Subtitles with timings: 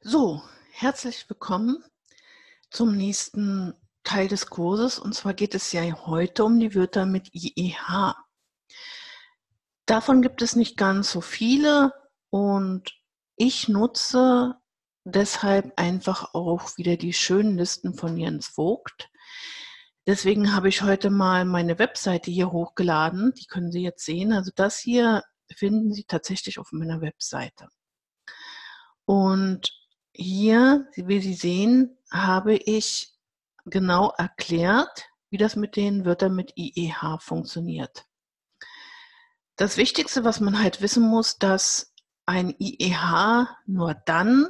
[0.00, 1.82] So, herzlich willkommen
[2.70, 4.98] zum nächsten Teil des Kurses.
[4.98, 8.14] Und zwar geht es ja heute um die Wörter mit IEH.
[9.86, 11.92] Davon gibt es nicht ganz so viele
[12.30, 12.92] und
[13.36, 14.54] ich nutze
[15.04, 19.08] deshalb einfach auch wieder die schönen Listen von Jens Vogt.
[20.06, 23.32] Deswegen habe ich heute mal meine Webseite hier hochgeladen.
[23.34, 24.32] Die können Sie jetzt sehen.
[24.32, 25.24] Also das hier
[25.56, 27.68] finden Sie tatsächlich auf meiner Webseite.
[29.04, 29.72] Und
[30.16, 33.14] hier, wie Sie sehen, habe ich
[33.64, 38.06] genau erklärt, wie das mit den Wörtern mit IEH funktioniert.
[39.56, 41.92] Das Wichtigste, was man halt wissen muss, dass
[42.26, 44.48] ein IEH nur dann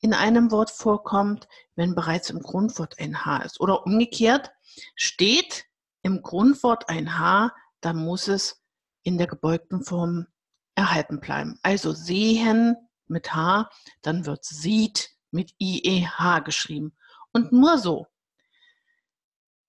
[0.00, 3.60] in einem Wort vorkommt, wenn bereits im Grundwort ein H ist.
[3.60, 4.50] Oder umgekehrt,
[4.94, 5.64] steht
[6.02, 8.62] im Grundwort ein H, dann muss es
[9.02, 10.26] in der gebeugten Form
[10.74, 11.58] erhalten bleiben.
[11.62, 12.76] Also sehen
[13.10, 13.70] mit H,
[14.02, 16.96] dann wird sieht mit IEH geschrieben.
[17.32, 18.06] Und nur so.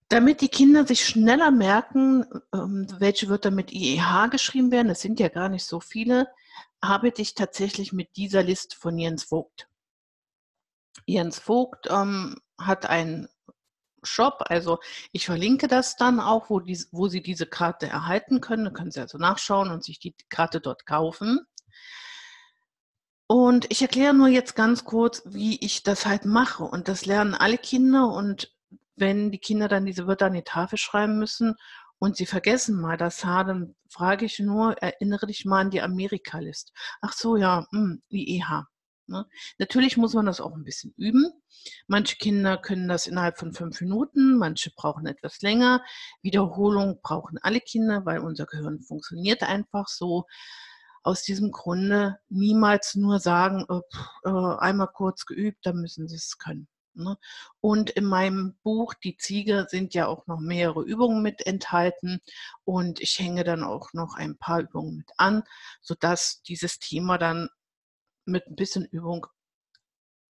[0.07, 5.19] Damit die Kinder sich schneller merken, ähm, welche Wörter mit IEH geschrieben werden, es sind
[5.19, 6.27] ja gar nicht so viele,
[6.81, 9.67] arbeite ich tatsächlich mit dieser Liste von Jens Vogt.
[11.05, 13.27] Jens Vogt ähm, hat einen
[14.03, 14.79] Shop, also
[15.11, 18.65] ich verlinke das dann auch, wo, die, wo Sie diese Karte erhalten können.
[18.65, 21.45] Da können Sie also nachschauen und sich die Karte dort kaufen.
[23.31, 26.63] Und ich erkläre nur jetzt ganz kurz, wie ich das halt mache.
[26.63, 28.07] Und das lernen alle Kinder.
[28.07, 28.51] Und
[28.95, 31.53] wenn die Kinder dann diese Wörter an die Tafel schreiben müssen
[31.99, 35.81] und sie vergessen mal das H, dann frage ich nur, erinnere dich mal an die
[35.81, 36.73] Amerika-List.
[37.01, 38.65] Ach so, ja, mh, hm, IEH.
[39.05, 39.27] Ne?
[39.59, 41.31] Natürlich muss man das auch ein bisschen üben.
[41.85, 45.83] Manche Kinder können das innerhalb von fünf Minuten, manche brauchen etwas länger.
[46.23, 50.25] Wiederholung brauchen alle Kinder, weil unser Gehirn funktioniert einfach so.
[51.03, 56.37] Aus diesem Grunde niemals nur sagen, äh, äh, einmal kurz geübt, dann müssen sie es
[56.37, 56.67] können.
[56.99, 57.17] Ne?
[57.61, 62.19] Und in meinem Buch Die Ziege sind ja auch noch mehrere Übungen mit enthalten
[62.65, 65.43] und ich hänge dann auch noch ein paar Übungen mit an,
[65.81, 67.49] sodass dieses Thema dann
[68.25, 69.27] mit ein bisschen Übung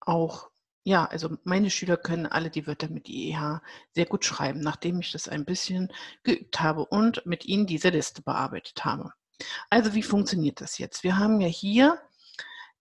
[0.02, 0.50] auch,
[0.84, 3.62] ja, also meine Schüler können alle die Wörter mit IEH
[3.94, 5.92] sehr gut schreiben, nachdem ich das ein bisschen
[6.24, 9.14] geübt habe und mit ihnen diese Liste bearbeitet habe.
[9.70, 11.04] Also wie funktioniert das jetzt?
[11.04, 12.00] Wir haben ja hier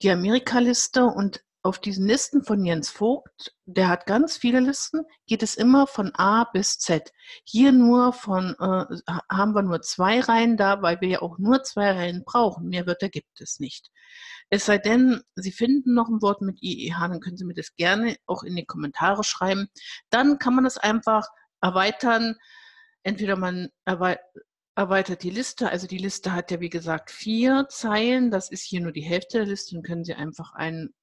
[0.02, 5.42] die Amerika-Liste und auf diesen Listen von Jens Vogt, der hat ganz viele Listen, geht
[5.42, 7.12] es immer von A bis Z.
[7.44, 11.64] Hier nur von, äh, haben wir nur zwei Reihen da, weil wir ja auch nur
[11.64, 12.68] zwei Reihen brauchen.
[12.68, 13.90] Mehr Wörter gibt es nicht.
[14.50, 17.74] Es sei denn, Sie finden noch ein Wort mit IEH, dann können Sie mir das
[17.76, 19.68] gerne auch in die Kommentare schreiben.
[20.10, 21.26] Dann kann man das einfach
[21.60, 22.36] erweitern.
[23.02, 23.68] Entweder man
[24.78, 25.70] erweitert die Liste.
[25.70, 28.30] Also die Liste hat ja wie gesagt vier Zeilen.
[28.30, 29.74] Das ist hier nur die Hälfte der Liste.
[29.74, 30.94] Dann können Sie einfach einen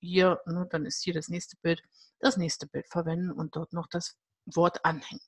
[0.00, 1.80] hier, ne, dann ist hier das nächste Bild,
[2.18, 5.22] das nächste Bild verwenden und dort noch das Wort anhängen.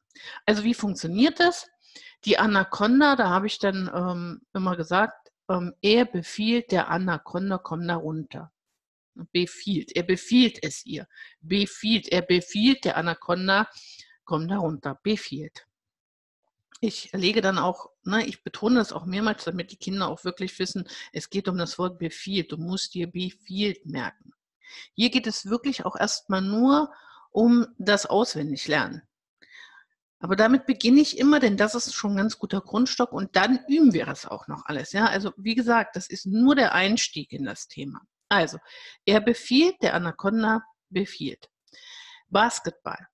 [0.44, 1.69] Also wie funktioniert das?
[2.25, 7.87] Die Anaconda, da habe ich dann ähm, immer gesagt, ähm, er befiehlt der Anaconda, komm
[7.87, 8.50] da runter.
[9.31, 11.06] Befiehlt, er befiehlt es ihr.
[11.41, 13.69] Befiehlt, er befiehlt der Anaconda,
[14.25, 14.99] komm da runter.
[15.04, 15.65] Befiehlt.
[16.81, 20.59] Ich lege dann auch, ne, ich betone das auch mehrmals, damit die Kinder auch wirklich
[20.59, 22.53] wissen, es geht um das Wort befiehlt.
[22.53, 24.33] Du musst dir befiehlt merken.
[24.95, 26.93] Hier geht es wirklich auch erstmal nur
[27.31, 29.03] um das Auswendiglernen.
[30.21, 33.61] Aber damit beginne ich immer, denn das ist schon ein ganz guter Grundstock und dann
[33.69, 34.93] üben wir das auch noch alles.
[34.93, 38.01] Ja, also wie gesagt, das ist nur der Einstieg in das Thema.
[38.31, 38.59] Also,
[39.05, 41.51] er befiehlt, der Anaconda befiehlt.
[42.29, 43.07] Basketball.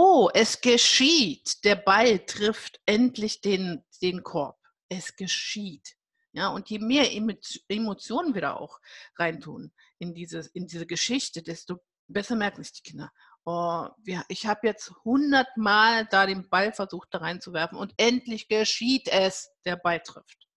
[0.00, 1.64] Oh, es geschieht.
[1.64, 4.56] Der Ball trifft endlich den, den Korb.
[4.88, 5.96] Es geschieht.
[6.30, 8.78] Ja, und je mehr Emotionen wir da auch
[9.16, 13.10] reintun in diese, in diese Geschichte, desto besser merken sich die Kinder.
[13.44, 13.88] Oh,
[14.28, 19.74] ich habe jetzt hundertmal da den Ball versucht da reinzuwerfen und endlich geschieht es, der
[19.74, 20.47] Ball trifft.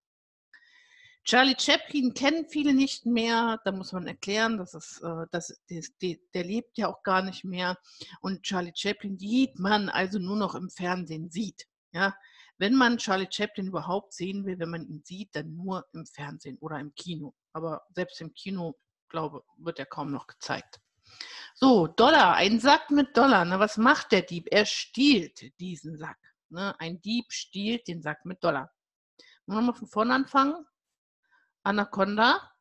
[1.32, 3.58] Charlie Chaplin kennen viele nicht mehr.
[3.64, 7.78] Da muss man erklären, dass es, äh, dass der, lebt ja auch gar nicht mehr.
[8.20, 11.68] Und Charlie Chaplin sieht man also nur noch im Fernsehen sieht.
[11.94, 12.14] Ja,
[12.58, 16.58] wenn man Charlie Chaplin überhaupt sehen will, wenn man ihn sieht, dann nur im Fernsehen
[16.60, 17.34] oder im Kino.
[17.54, 18.78] Aber selbst im Kino,
[19.08, 20.82] glaube wird er kaum noch gezeigt.
[21.56, 23.46] So, Dollar, ein Sack mit Dollar.
[23.46, 24.50] Na, was macht der Dieb?
[24.52, 26.20] Er stiehlt diesen Sack.
[26.50, 26.78] Ne?
[26.78, 28.70] Ein Dieb stiehlt den Sack mit Dollar.
[29.46, 30.66] Wollen wir mal von vorne anfangen?
[31.64, 32.52] Anaconda.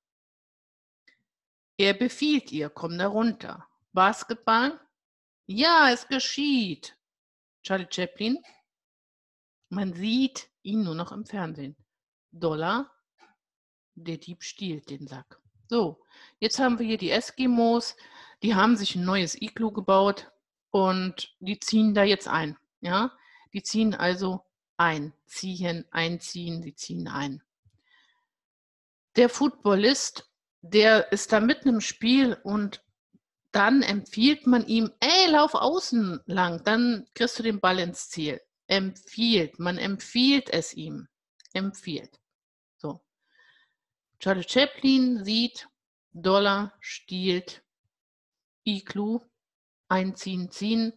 [1.76, 3.66] Er befiehlt ihr, komm da runter.
[3.92, 4.78] Basketball.
[5.46, 6.96] Ja, es geschieht.
[7.62, 8.38] Charlie Chaplin.
[9.68, 11.76] Man sieht ihn nur noch im Fernsehen.
[12.32, 12.90] Dollar,
[13.94, 15.40] der Dieb stiehlt den Sack.
[15.68, 16.04] So,
[16.38, 17.96] jetzt haben wir hier die Eskimos,
[18.42, 20.30] die haben sich ein neues Iglu gebaut
[20.70, 22.56] und die ziehen da jetzt ein.
[22.80, 23.12] Ja,
[23.52, 24.44] die ziehen also
[24.76, 27.42] ein, ziehen, einziehen, sie ziehen ein.
[29.16, 30.30] Der Footballist,
[30.62, 32.84] der ist da mitten im Spiel und
[33.52, 38.40] dann empfiehlt man ihm, ey, lauf außen lang, dann kriegst du den Ball ins Ziel.
[38.68, 41.08] Empfiehlt, man empfiehlt es ihm.
[41.52, 42.20] Empfiehlt.
[42.76, 43.00] So.
[44.20, 45.68] Charlie Chaplin sieht,
[46.12, 47.64] Dollar stiehlt,
[48.64, 49.20] Iglu,
[49.88, 50.92] einziehen, ziehen.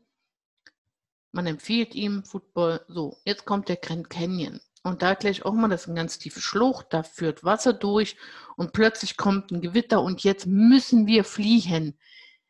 [1.31, 2.85] Man empfiehlt ihm Football.
[2.87, 4.61] So, jetzt kommt der Grand Canyon.
[4.83, 8.17] Und da gleich auch mal, das ist eine ganz tiefe Schlucht, da führt Wasser durch
[8.57, 11.97] und plötzlich kommt ein Gewitter und jetzt müssen wir fliehen.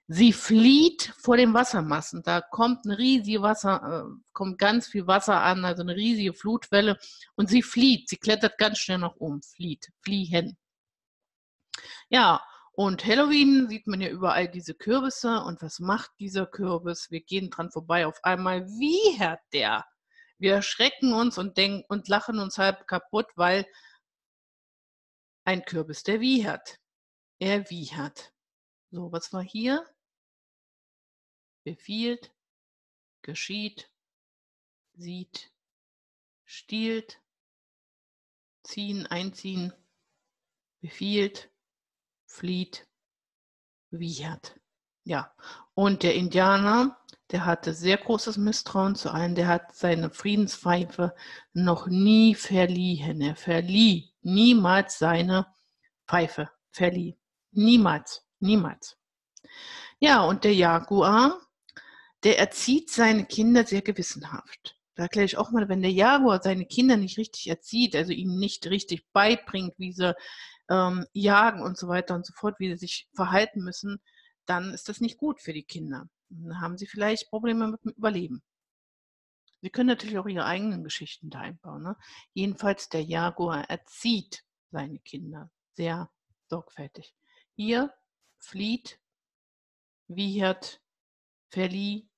[0.07, 2.23] Sie flieht vor den Wassermassen.
[2.23, 6.97] Da kommt ein riesiges Wasser, äh, kommt ganz viel Wasser an, also eine riesige Flutwelle
[7.35, 8.09] und sie flieht.
[8.09, 10.57] Sie klettert ganz schnell nach oben, flieht, fliehen.
[12.09, 12.41] Ja,
[12.73, 15.41] und Halloween sieht man ja überall diese Kürbisse.
[15.41, 17.11] Und was macht dieser Kürbis?
[17.11, 18.07] Wir gehen dran vorbei.
[18.07, 19.85] Auf einmal wie hat der.
[20.43, 23.65] Wir erschrecken uns und denken und lachen uns halb kaputt, weil
[25.45, 26.81] ein Kürbis, der wie hat.
[27.39, 28.33] Er wie hat.
[28.91, 29.89] So, was war hier?
[31.63, 32.33] Befiehlt,
[33.21, 33.89] geschieht,
[34.95, 35.53] sieht,
[36.43, 37.21] stiehlt,
[38.63, 39.71] ziehen, einziehen,
[40.81, 41.51] befiehlt,
[42.25, 42.85] flieht,
[43.91, 44.59] wiehert.
[45.05, 45.33] Ja,
[45.73, 47.01] und der Indianer,
[47.33, 49.33] der hatte sehr großes Misstrauen zu allen.
[49.33, 51.15] Der hat seine Friedenspfeife
[51.53, 53.21] noch nie verliehen.
[53.21, 55.47] Er verlieh niemals seine
[56.07, 56.51] Pfeife.
[56.69, 57.17] Verlieh.
[57.51, 58.23] Niemals.
[58.39, 58.97] Niemals.
[59.99, 61.41] Ja, und der Jaguar,
[62.23, 64.77] der erzieht seine Kinder sehr gewissenhaft.
[64.93, 68.37] Da erkläre ich auch mal, wenn der Jaguar seine Kinder nicht richtig erzieht, also ihnen
[68.37, 70.15] nicht richtig beibringt, wie sie
[70.69, 73.99] ähm, jagen und so weiter und so fort, wie sie sich verhalten müssen,
[74.45, 76.07] dann ist das nicht gut für die Kinder.
[76.41, 78.41] Dann haben sie vielleicht Probleme mit dem Überleben.
[79.61, 81.83] Sie können natürlich auch ihre eigenen Geschichten da einbauen.
[81.83, 81.95] Ne?
[82.33, 86.09] Jedenfalls der Jaguar erzieht seine Kinder sehr
[86.49, 87.15] sorgfältig.
[87.55, 87.93] Hier
[88.39, 88.99] flieht,
[90.07, 90.81] wiehert,
[91.49, 92.09] verlieh,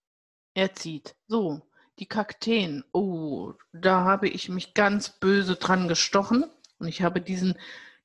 [0.56, 1.16] erzieht.
[1.28, 1.62] So,
[2.00, 2.84] die Kakteen.
[2.94, 6.46] Oh, da habe ich mich ganz böse dran gestochen
[6.80, 7.58] und ich habe diesen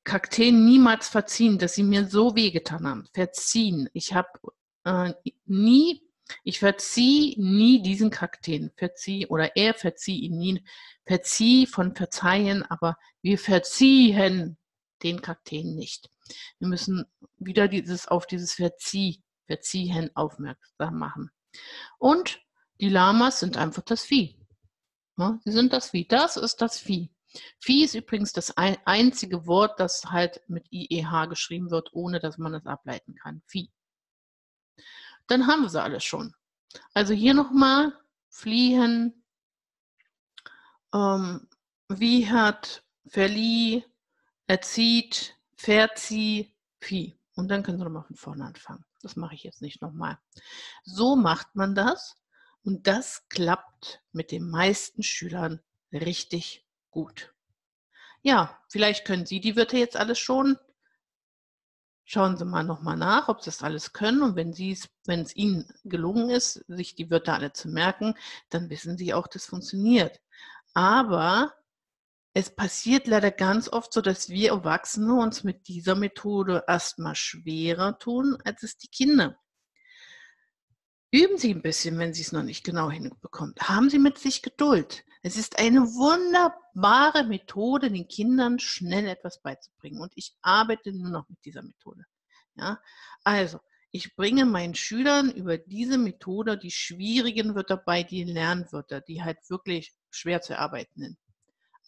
[0.03, 3.07] Kakteen niemals verziehen, dass sie mir so wehgetan haben.
[3.13, 3.89] Verziehen.
[3.93, 4.29] Ich habe
[4.83, 5.13] äh,
[5.45, 6.01] nie,
[6.43, 8.71] ich verzieh nie diesen Kakteen.
[8.77, 10.63] Verzieh oder er verzieh ihn nie.
[11.05, 14.57] Verzieh von verzeihen, aber wir verziehen
[15.03, 16.09] den Kakteen nicht.
[16.59, 17.05] Wir müssen
[17.37, 21.31] wieder dieses auf dieses Verzieh, Verziehen aufmerksam machen.
[21.97, 22.39] Und
[22.79, 24.37] die Lamas sind einfach das Vieh.
[25.17, 26.07] Ja, sie sind das Vieh.
[26.07, 27.11] Das ist das Vieh.
[27.59, 32.53] Vieh ist übrigens das einzige Wort, das halt mit IEH geschrieben wird, ohne dass man
[32.53, 33.41] es ableiten kann.
[33.45, 33.69] Vieh.
[35.27, 36.35] Dann haben wir sie alles schon.
[36.93, 37.93] Also hier nochmal
[38.29, 39.23] fliehen,
[40.93, 41.47] ähm,
[41.89, 43.83] wie hat, verlieh,
[44.47, 47.15] erzieht, verzieh, Vieh.
[47.35, 48.83] Und dann können Sie nochmal von vorne anfangen.
[49.01, 50.17] Das mache ich jetzt nicht nochmal.
[50.83, 52.17] So macht man das
[52.63, 57.33] und das klappt mit den meisten Schülern richtig gut.
[58.23, 60.57] Ja, vielleicht können Sie die Wörter jetzt alles schon.
[62.13, 64.21] Schauen Sie mal nochmal nach, ob Sie das alles können.
[64.21, 68.15] Und wenn, Sie es, wenn es Ihnen gelungen ist, sich die Wörter alle zu merken,
[68.49, 70.19] dann wissen Sie auch, das funktioniert.
[70.73, 71.53] Aber
[72.33, 77.97] es passiert leider ganz oft so, dass wir Erwachsene uns mit dieser Methode erstmal schwerer
[77.97, 79.37] tun, als es die Kinder.
[81.11, 83.55] Üben Sie ein bisschen, wenn Sie es noch nicht genau hinbekommen.
[83.57, 85.05] Haben Sie mit sich Geduld.
[85.23, 90.01] Es ist eine wunderbare Methode, den Kindern schnell etwas beizubringen.
[90.01, 92.05] Und ich arbeite nur noch mit dieser Methode.
[92.55, 92.79] Ja?
[93.23, 93.59] Also,
[93.91, 99.37] ich bringe meinen Schülern über diese Methode die schwierigen Wörter bei, die Lernwörter, die halt
[99.49, 101.17] wirklich schwer zu erarbeiten sind.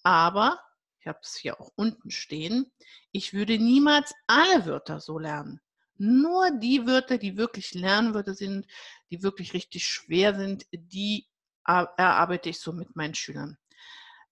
[0.04, 0.60] Aber,
[1.00, 2.72] ich habe es hier auch unten stehen,
[3.12, 5.62] ich würde niemals alle Wörter so lernen.
[5.98, 8.66] Nur die Wörter, die wirklich Lernwörter sind,
[9.12, 11.28] die wirklich richtig schwer sind, die
[11.66, 13.58] erarbeite ich so mit meinen Schülern.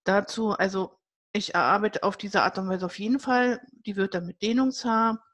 [0.04, 0.98] Dazu, also
[1.32, 5.24] ich erarbeite auf diese Art und Weise auf jeden Fall die Wörter mit Dehnungshaar,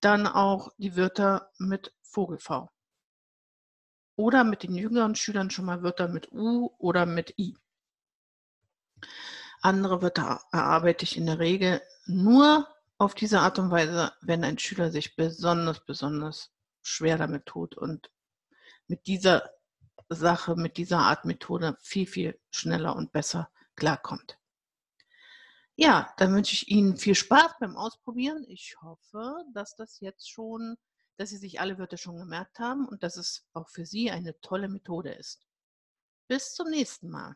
[0.00, 2.70] dann auch die Wörter mit Vogel-V.
[4.16, 7.56] Oder mit den jüngeren Schülern schon mal Wörter mit U oder mit I.
[9.60, 14.58] Andere Wörter erarbeite ich in der Regel nur auf diese Art und Weise, wenn ein
[14.58, 16.50] Schüler sich besonders, besonders
[16.82, 18.10] schwer damit tut und
[18.86, 19.50] mit dieser
[20.08, 24.38] Sache mit dieser Art Methode viel, viel schneller und besser klarkommt.
[25.78, 28.44] Ja, dann wünsche ich Ihnen viel Spaß beim Ausprobieren.
[28.48, 30.76] Ich hoffe, dass das jetzt schon
[31.18, 34.38] dass Sie sich alle Wörter schon gemerkt haben und dass es auch für Sie eine
[34.42, 35.46] tolle Methode ist.
[36.28, 37.24] Bis zum nächsten Mal.